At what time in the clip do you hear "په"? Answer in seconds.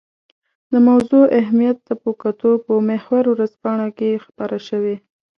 2.01-2.09, 2.65-2.73